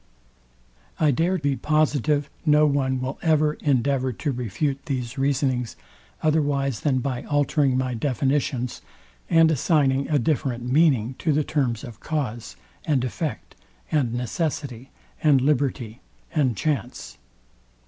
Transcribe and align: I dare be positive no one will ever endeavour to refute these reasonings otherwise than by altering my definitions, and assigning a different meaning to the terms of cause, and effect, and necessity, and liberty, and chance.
I 0.99 1.11
dare 1.11 1.37
be 1.37 1.55
positive 1.55 2.27
no 2.43 2.65
one 2.65 2.99
will 3.01 3.19
ever 3.21 3.53
endeavour 3.53 4.11
to 4.11 4.31
refute 4.31 4.87
these 4.87 5.19
reasonings 5.19 5.75
otherwise 6.23 6.79
than 6.79 7.01
by 7.01 7.21
altering 7.25 7.77
my 7.77 7.93
definitions, 7.93 8.81
and 9.29 9.51
assigning 9.51 10.09
a 10.09 10.17
different 10.17 10.63
meaning 10.67 11.13
to 11.19 11.31
the 11.31 11.43
terms 11.43 11.83
of 11.83 11.99
cause, 11.99 12.55
and 12.83 13.03
effect, 13.05 13.53
and 13.91 14.11
necessity, 14.11 14.89
and 15.21 15.39
liberty, 15.39 16.01
and 16.33 16.57
chance. 16.57 17.19